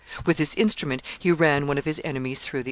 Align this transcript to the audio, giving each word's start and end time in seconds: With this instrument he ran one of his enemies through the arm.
With 0.25 0.37
this 0.37 0.55
instrument 0.55 1.03
he 1.19 1.31
ran 1.31 1.67
one 1.67 1.77
of 1.77 1.85
his 1.85 2.01
enemies 2.03 2.39
through 2.39 2.57
the 2.57 2.57
arm. 2.57 2.59